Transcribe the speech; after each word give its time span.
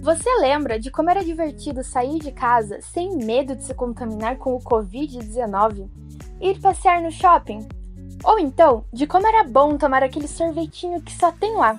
Você 0.00 0.30
lembra 0.38 0.78
de 0.78 0.90
como 0.90 1.10
era 1.10 1.24
divertido 1.24 1.82
sair 1.82 2.18
de 2.18 2.30
casa 2.30 2.80
sem 2.80 3.16
medo 3.16 3.56
de 3.56 3.64
se 3.64 3.74
contaminar 3.74 4.38
com 4.38 4.54
o 4.54 4.60
Covid-19? 4.60 5.88
Ir 6.40 6.60
passear 6.60 7.02
no 7.02 7.10
shopping? 7.10 7.66
Ou 8.22 8.38
então, 8.38 8.84
de 8.92 9.06
como 9.06 9.26
era 9.26 9.44
bom 9.44 9.76
tomar 9.76 10.02
aquele 10.02 10.28
sorvetinho 10.28 11.02
que 11.02 11.12
só 11.12 11.32
tem 11.32 11.56
lá, 11.56 11.78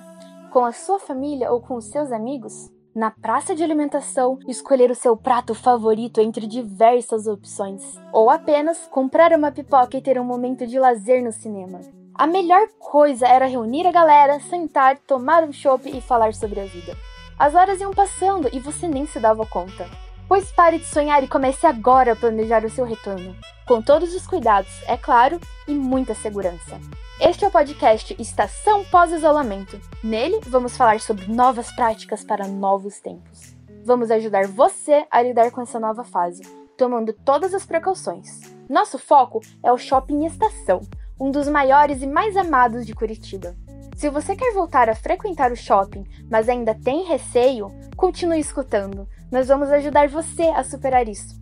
com 0.52 0.64
a 0.64 0.72
sua 0.72 0.98
família 0.98 1.50
ou 1.50 1.60
com 1.60 1.76
os 1.76 1.86
seus 1.86 2.12
amigos? 2.12 2.70
Na 2.96 3.10
praça 3.10 3.54
de 3.54 3.62
alimentação, 3.62 4.38
escolher 4.48 4.90
o 4.90 4.94
seu 4.94 5.14
prato 5.14 5.54
favorito 5.54 6.18
entre 6.18 6.46
diversas 6.46 7.26
opções. 7.26 7.82
Ou 8.10 8.30
apenas 8.30 8.88
comprar 8.90 9.34
uma 9.34 9.52
pipoca 9.52 9.98
e 9.98 10.00
ter 10.00 10.18
um 10.18 10.24
momento 10.24 10.66
de 10.66 10.78
lazer 10.78 11.22
no 11.22 11.30
cinema. 11.30 11.82
A 12.14 12.26
melhor 12.26 12.66
coisa 12.78 13.28
era 13.28 13.44
reunir 13.44 13.86
a 13.86 13.92
galera, 13.92 14.40
sentar, 14.40 14.96
tomar 14.96 15.44
um 15.44 15.52
chopp 15.52 15.86
e 15.86 16.00
falar 16.00 16.32
sobre 16.32 16.58
a 16.58 16.64
vida. 16.64 16.96
As 17.38 17.54
horas 17.54 17.82
iam 17.82 17.92
passando 17.92 18.48
e 18.50 18.58
você 18.58 18.88
nem 18.88 19.04
se 19.06 19.20
dava 19.20 19.44
conta. 19.44 19.86
Pois 20.28 20.50
pare 20.50 20.78
de 20.78 20.84
sonhar 20.84 21.22
e 21.22 21.28
comece 21.28 21.68
agora 21.68 22.12
a 22.12 22.16
planejar 22.16 22.64
o 22.64 22.70
seu 22.70 22.84
retorno. 22.84 23.36
Com 23.64 23.80
todos 23.80 24.12
os 24.12 24.26
cuidados, 24.26 24.72
é 24.88 24.96
claro, 24.96 25.40
e 25.68 25.72
muita 25.72 26.14
segurança. 26.14 26.80
Este 27.20 27.44
é 27.44 27.48
o 27.48 27.50
podcast 27.50 28.16
Estação 28.18 28.84
Pós-Isolamento. 28.86 29.80
Nele, 30.02 30.40
vamos 30.48 30.76
falar 30.76 30.98
sobre 30.98 31.32
novas 31.32 31.70
práticas 31.76 32.24
para 32.24 32.48
novos 32.48 32.98
tempos. 32.98 33.56
Vamos 33.84 34.10
ajudar 34.10 34.48
você 34.48 35.06
a 35.12 35.22
lidar 35.22 35.52
com 35.52 35.60
essa 35.60 35.78
nova 35.78 36.02
fase, 36.02 36.42
tomando 36.76 37.12
todas 37.12 37.54
as 37.54 37.64
precauções. 37.64 38.52
Nosso 38.68 38.98
foco 38.98 39.40
é 39.62 39.70
o 39.70 39.78
Shopping 39.78 40.26
Estação, 40.26 40.80
um 41.20 41.30
dos 41.30 41.48
maiores 41.48 42.02
e 42.02 42.06
mais 42.06 42.36
amados 42.36 42.84
de 42.84 42.94
Curitiba. 42.94 43.54
Se 43.96 44.10
você 44.10 44.36
quer 44.36 44.52
voltar 44.52 44.90
a 44.90 44.94
frequentar 44.94 45.50
o 45.50 45.56
shopping, 45.56 46.04
mas 46.30 46.50
ainda 46.50 46.74
tem 46.74 47.04
receio, 47.04 47.68
continue 47.96 48.38
escutando. 48.38 49.08
Nós 49.30 49.48
vamos 49.48 49.70
ajudar 49.72 50.08
você 50.08 50.44
a 50.44 50.62
superar 50.62 51.08
isso. 51.08 51.36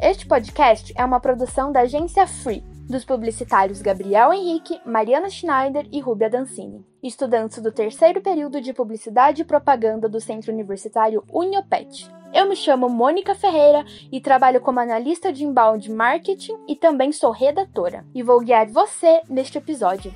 Este 0.00 0.26
podcast 0.26 0.92
é 0.96 1.04
uma 1.04 1.20
produção 1.20 1.72
da 1.72 1.80
agência 1.80 2.26
Free, 2.26 2.62
dos 2.88 3.04
publicitários 3.04 3.80
Gabriel 3.80 4.32
Henrique, 4.32 4.80
Mariana 4.84 5.30
Schneider 5.30 5.86
e 5.90 6.00
Rubia 6.00 6.28
Dancini, 6.28 6.84
estudantes 7.02 7.62
do 7.62 7.72
terceiro 7.72 8.20
período 8.20 8.60
de 8.60 8.74
Publicidade 8.74 9.42
e 9.42 9.46
Propaganda 9.46 10.08
do 10.08 10.20
Centro 10.20 10.52
Universitário 10.52 11.24
Uniopet. 11.32 12.10
Eu 12.34 12.48
me 12.48 12.56
chamo 12.56 12.88
Mônica 12.88 13.34
Ferreira 13.34 13.84
e 14.10 14.20
trabalho 14.20 14.60
como 14.60 14.80
analista 14.80 15.32
de 15.32 15.44
inbound 15.44 15.90
marketing 15.90 16.56
e 16.68 16.76
também 16.76 17.12
sou 17.12 17.30
redatora. 17.30 18.04
E 18.14 18.22
vou 18.22 18.40
guiar 18.40 18.66
você 18.66 19.22
neste 19.28 19.56
episódio. 19.56 20.12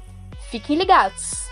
Fiquem 0.51 0.77
ligados! 0.77 1.46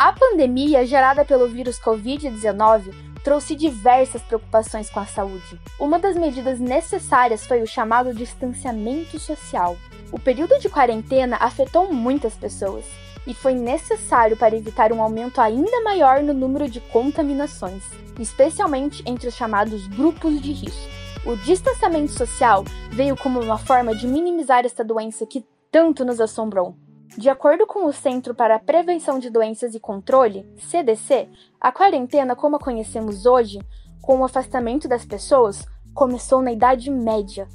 A 0.00 0.14
pandemia 0.14 0.86
gerada 0.86 1.26
pelo 1.26 1.46
vírus 1.46 1.78
Covid-19 1.78 2.94
trouxe 3.22 3.54
diversas 3.54 4.22
preocupações 4.22 4.88
com 4.88 4.98
a 4.98 5.04
saúde. 5.04 5.60
Uma 5.78 5.98
das 5.98 6.16
medidas 6.16 6.58
necessárias 6.58 7.46
foi 7.46 7.60
o 7.60 7.66
chamado 7.66 8.14
distanciamento 8.14 9.18
social. 9.18 9.76
O 10.10 10.18
período 10.18 10.58
de 10.58 10.70
quarentena 10.70 11.36
afetou 11.38 11.92
muitas 11.92 12.32
pessoas 12.32 12.86
e 13.26 13.34
foi 13.34 13.52
necessário 13.52 14.38
para 14.38 14.56
evitar 14.56 14.90
um 14.90 15.02
aumento 15.02 15.38
ainda 15.38 15.82
maior 15.82 16.22
no 16.22 16.32
número 16.32 16.66
de 16.66 16.80
contaminações, 16.80 17.84
especialmente 18.18 19.02
entre 19.04 19.28
os 19.28 19.34
chamados 19.34 19.86
grupos 19.86 20.40
de 20.40 20.52
risco. 20.52 20.90
O 21.26 21.36
distanciamento 21.36 22.12
social 22.12 22.64
veio 22.90 23.14
como 23.18 23.38
uma 23.38 23.58
forma 23.58 23.94
de 23.94 24.06
minimizar 24.06 24.64
esta 24.64 24.82
doença 24.82 25.26
que 25.26 25.44
tanto 25.70 26.06
nos 26.06 26.22
assombrou. 26.22 26.74
De 27.18 27.28
acordo 27.28 27.66
com 27.66 27.86
o 27.86 27.92
Centro 27.92 28.34
para 28.34 28.54
a 28.54 28.58
Prevenção 28.58 29.18
de 29.18 29.30
Doenças 29.30 29.74
e 29.74 29.80
Controle, 29.80 30.46
CDC, 30.58 31.28
a 31.60 31.72
quarentena 31.72 32.36
como 32.36 32.56
a 32.56 32.60
conhecemos 32.60 33.26
hoje, 33.26 33.58
com 34.00 34.20
o 34.20 34.24
afastamento 34.24 34.86
das 34.86 35.04
pessoas, 35.04 35.66
começou 35.92 36.40
na 36.40 36.52
Idade 36.52 36.88
Média. 36.90 37.48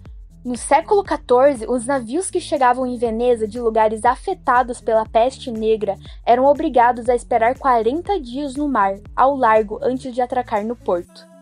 No 0.43 0.57
século 0.57 1.03
XIV, 1.03 1.67
os 1.67 1.87
navios 1.87 2.29
que 2.29 2.39
chegavam 2.39 2.85
em 2.85 2.97
Veneza 2.97 3.47
de 3.47 3.59
lugares 3.59 4.05
afetados 4.05 4.79
pela 4.79 5.05
peste 5.05 5.49
negra 5.49 5.97
eram 6.25 6.45
obrigados 6.45 7.09
a 7.09 7.15
esperar 7.15 7.57
40 7.57 8.19
dias 8.19 8.55
no 8.55 8.67
mar, 8.67 8.95
ao 9.15 9.35
largo, 9.35 9.79
antes 9.81 10.13
de 10.13 10.21
atracar 10.21 10.63
no 10.63 10.75
porto. 10.75 11.34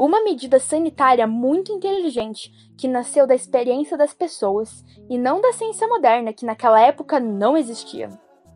Uma 0.00 0.24
medida 0.24 0.58
sanitária 0.58 1.26
muito 1.26 1.70
inteligente 1.72 2.50
que 2.78 2.88
nasceu 2.88 3.26
da 3.26 3.34
experiência 3.34 3.98
das 3.98 4.14
pessoas 4.14 4.82
e 5.10 5.18
não 5.18 5.42
da 5.42 5.52
ciência 5.52 5.86
moderna 5.86 6.32
que 6.32 6.46
naquela 6.46 6.80
época 6.80 7.20
não 7.20 7.54
existia. 7.54 8.08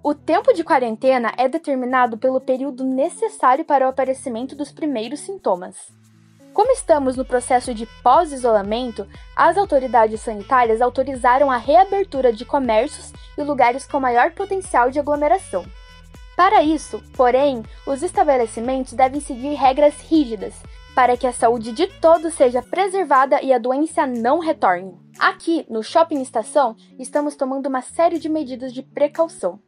O 0.03 0.15
tempo 0.15 0.55
de 0.55 0.65
quarentena 0.65 1.35
é 1.37 1.47
determinado 1.47 2.17
pelo 2.17 2.41
período 2.41 2.83
necessário 2.83 3.63
para 3.63 3.85
o 3.85 3.91
aparecimento 3.91 4.57
dos 4.57 4.73
primeiros 4.73 5.21
sintomas. 5.21 5.93
Como 6.55 6.73
estamos 6.73 7.15
no 7.15 7.27
processo 7.27 7.75
de 7.75 7.85
pós-isolamento, 8.03 9.07
as 9.37 9.59
autoridades 9.59 10.23
sanitárias 10.23 10.81
autorizaram 10.81 11.51
a 11.51 11.59
reabertura 11.59 12.33
de 12.33 12.47
comércios 12.47 13.13
e 13.37 13.43
lugares 13.43 13.87
com 13.87 14.01
maior 14.01 14.31
potencial 14.31 14.91
de 14.91 14.99
aglomeração. 14.99 15.63
Para 16.35 16.63
isso, 16.63 17.03
porém, 17.15 17.63
os 17.87 18.03
estabelecimentos 18.03 18.95
devem 18.95 19.21
seguir 19.21 19.53
regras 19.53 20.01
rígidas 20.09 20.55
para 20.95 21.17
que 21.17 21.27
a 21.27 21.33
saúde 21.33 21.73
de 21.73 21.87
todos 21.87 22.35
seja 22.35 22.63
preservada 22.63 23.43
e 23.43 23.53
a 23.53 23.59
doença 23.59 24.07
não 24.07 24.39
retorne. 24.39 24.97
Aqui, 25.19 25.67
no 25.69 25.83
Shopping 25.83 26.21
Estação, 26.21 26.77
estamos 26.99 27.35
tomando 27.35 27.67
uma 27.67 27.83
série 27.83 28.19
de 28.19 28.29
medidas 28.29 28.73
de 28.73 28.83
precaução. 28.83 29.61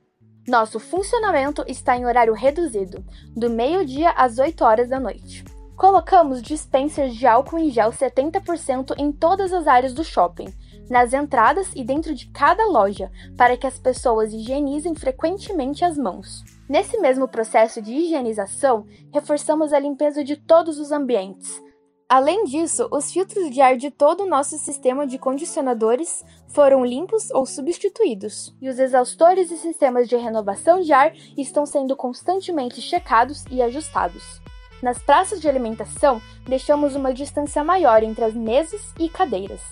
Nosso 0.46 0.78
funcionamento 0.78 1.64
está 1.66 1.96
em 1.96 2.06
horário 2.06 2.32
reduzido, 2.32 3.04
do 3.36 3.50
meio-dia 3.50 4.10
às 4.10 4.38
8 4.38 4.64
horas 4.64 4.88
da 4.88 5.00
noite. 5.00 5.44
Colocamos 5.76 6.40
dispensers 6.40 7.14
de 7.14 7.26
álcool 7.26 7.58
em 7.58 7.70
gel 7.70 7.90
70% 7.90 8.94
em 8.96 9.10
todas 9.10 9.52
as 9.52 9.66
áreas 9.66 9.92
do 9.92 10.04
shopping, 10.04 10.46
nas 10.88 11.12
entradas 11.12 11.70
e 11.74 11.84
dentro 11.84 12.14
de 12.14 12.28
cada 12.30 12.64
loja, 12.66 13.10
para 13.36 13.56
que 13.56 13.66
as 13.66 13.78
pessoas 13.78 14.32
higienizem 14.32 14.94
frequentemente 14.94 15.84
as 15.84 15.96
mãos. 15.96 16.44
Nesse 16.68 16.98
mesmo 16.98 17.28
processo 17.28 17.80
de 17.80 17.92
higienização, 17.92 18.86
reforçamos 19.12 19.72
a 19.72 19.78
limpeza 19.78 20.24
de 20.24 20.36
todos 20.36 20.78
os 20.78 20.90
ambientes. 20.90 21.62
Além 22.08 22.44
disso, 22.44 22.88
os 22.92 23.10
filtros 23.10 23.50
de 23.50 23.60
ar 23.60 23.76
de 23.76 23.90
todo 23.90 24.22
o 24.22 24.28
nosso 24.28 24.56
sistema 24.58 25.06
de 25.06 25.18
condicionadores 25.18 26.24
foram 26.48 26.84
limpos 26.84 27.30
ou 27.30 27.44
substituídos, 27.44 28.54
e 28.62 28.68
os 28.68 28.78
exaustores 28.78 29.50
e 29.50 29.56
sistemas 29.56 30.08
de 30.08 30.16
renovação 30.16 30.80
de 30.80 30.92
ar 30.92 31.12
estão 31.36 31.66
sendo 31.66 31.96
constantemente 31.96 32.80
checados 32.80 33.44
e 33.50 33.60
ajustados. 33.60 34.40
Nas 34.80 34.98
praças 34.98 35.40
de 35.40 35.48
alimentação, 35.48 36.20
deixamos 36.46 36.94
uma 36.94 37.12
distância 37.12 37.64
maior 37.64 38.02
entre 38.04 38.24
as 38.24 38.34
mesas 38.34 38.80
e 39.00 39.08
cadeiras. 39.08 39.62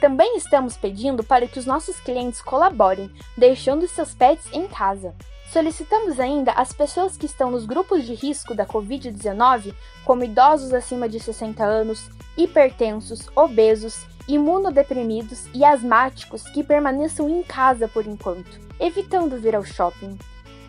Também 0.00 0.36
estamos 0.36 0.76
pedindo 0.78 1.22
para 1.22 1.46
que 1.46 1.58
os 1.58 1.66
nossos 1.66 2.00
clientes 2.00 2.40
colaborem, 2.40 3.10
deixando 3.36 3.86
seus 3.86 4.14
pets 4.14 4.46
em 4.52 4.66
casa. 4.66 5.14
Solicitamos 5.52 6.18
ainda 6.18 6.52
às 6.52 6.72
pessoas 6.72 7.16
que 7.16 7.26
estão 7.26 7.50
nos 7.50 7.66
grupos 7.66 8.06
de 8.06 8.14
risco 8.14 8.54
da 8.54 8.64
Covid-19, 8.64 9.74
como 10.04 10.24
idosos 10.24 10.72
acima 10.72 11.08
de 11.08 11.20
60 11.20 11.62
anos, 11.62 12.08
hipertensos, 12.36 13.28
obesos, 13.36 14.06
imunodeprimidos 14.26 15.46
e 15.52 15.64
asmáticos 15.64 16.44
que 16.50 16.64
permaneçam 16.64 17.28
em 17.28 17.42
casa 17.42 17.88
por 17.88 18.06
enquanto, 18.06 18.60
evitando 18.78 19.38
vir 19.38 19.54
ao 19.54 19.64
shopping. 19.64 20.16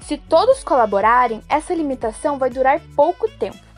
Se 0.01 0.17
todos 0.17 0.63
colaborarem, 0.63 1.41
essa 1.47 1.73
limitação 1.73 2.37
vai 2.37 2.49
durar 2.49 2.81
pouco 2.95 3.29
tempo. 3.29 3.71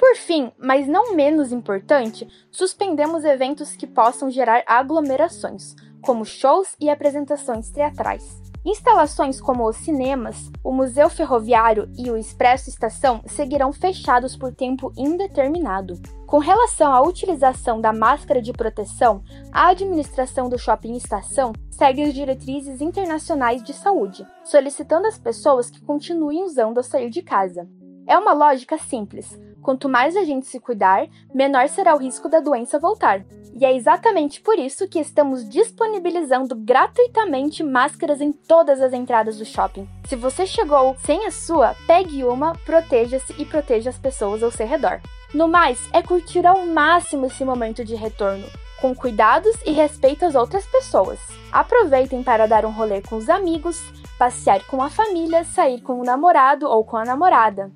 Por 0.00 0.16
fim, 0.16 0.50
mas 0.56 0.88
não 0.88 1.14
menos 1.14 1.52
importante, 1.52 2.26
suspendemos 2.50 3.22
eventos 3.22 3.76
que 3.76 3.86
possam 3.86 4.30
gerar 4.30 4.64
aglomerações, 4.66 5.74
como 6.00 6.24
shows 6.24 6.74
e 6.80 6.88
apresentações 6.88 7.68
teatrais. 7.70 8.40
Instalações 8.64 9.42
como 9.42 9.68
os 9.68 9.76
cinemas, 9.76 10.50
o 10.64 10.72
Museu 10.72 11.10
Ferroviário 11.10 11.86
e 11.98 12.10
o 12.10 12.16
Expresso 12.16 12.70
Estação 12.70 13.20
seguirão 13.26 13.74
fechados 13.74 14.34
por 14.34 14.54
tempo 14.54 14.90
indeterminado. 14.96 16.00
Com 16.26 16.38
relação 16.38 16.94
à 16.94 17.02
utilização 17.02 17.78
da 17.78 17.92
máscara 17.92 18.40
de 18.40 18.54
proteção, 18.54 19.22
a 19.52 19.68
administração 19.68 20.48
do 20.48 20.58
Shopping 20.58 20.94
Estação 20.94 21.52
segue 21.70 22.04
as 22.04 22.14
diretrizes 22.14 22.80
internacionais 22.80 23.62
de 23.62 23.74
saúde, 23.74 24.26
solicitando 24.44 25.06
às 25.06 25.18
pessoas 25.18 25.70
que 25.70 25.82
continuem 25.82 26.42
usando 26.42 26.78
ao 26.78 26.84
sair 26.84 27.10
de 27.10 27.20
casa. 27.20 27.68
É 28.06 28.16
uma 28.16 28.32
lógica 28.32 28.78
simples. 28.78 29.38
Quanto 29.62 29.88
mais 29.88 30.16
a 30.16 30.24
gente 30.24 30.46
se 30.46 30.58
cuidar, 30.58 31.06
menor 31.34 31.68
será 31.68 31.94
o 31.94 31.98
risco 31.98 32.28
da 32.28 32.40
doença 32.40 32.78
voltar. 32.78 33.24
E 33.54 33.64
é 33.64 33.74
exatamente 33.74 34.40
por 34.40 34.58
isso 34.58 34.88
que 34.88 34.98
estamos 34.98 35.48
disponibilizando 35.48 36.54
gratuitamente 36.54 37.62
máscaras 37.62 38.20
em 38.20 38.32
todas 38.32 38.80
as 38.80 38.92
entradas 38.92 39.38
do 39.38 39.44
shopping. 39.44 39.88
Se 40.06 40.16
você 40.16 40.46
chegou 40.46 40.96
sem 41.04 41.26
a 41.26 41.30
sua, 41.30 41.74
pegue 41.86 42.24
uma, 42.24 42.54
proteja-se 42.64 43.34
e 43.38 43.44
proteja 43.44 43.90
as 43.90 43.98
pessoas 43.98 44.42
ao 44.42 44.50
seu 44.50 44.66
redor. 44.66 45.00
No 45.34 45.46
mais, 45.46 45.78
é 45.92 46.02
curtir 46.02 46.46
ao 46.46 46.66
máximo 46.66 47.26
esse 47.26 47.44
momento 47.44 47.84
de 47.84 47.94
retorno, 47.94 48.46
com 48.80 48.94
cuidados 48.94 49.54
e 49.64 49.72
respeito 49.72 50.24
às 50.24 50.34
outras 50.34 50.66
pessoas. 50.66 51.18
Aproveitem 51.52 52.22
para 52.22 52.46
dar 52.46 52.64
um 52.64 52.70
rolê 52.70 53.02
com 53.02 53.16
os 53.16 53.28
amigos, 53.28 53.80
passear 54.18 54.64
com 54.66 54.82
a 54.82 54.90
família, 54.90 55.44
sair 55.44 55.80
com 55.80 56.00
o 56.00 56.04
namorado 56.04 56.68
ou 56.68 56.84
com 56.84 56.96
a 56.96 57.04
namorada. 57.04 57.70